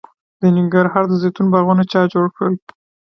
د 0.41 0.43
ننګرهار 0.57 1.03
د 1.07 1.13
زیتون 1.21 1.47
باغونه 1.53 1.83
چا 1.91 2.01
جوړ 2.13 2.25
کړل؟ 2.35 2.53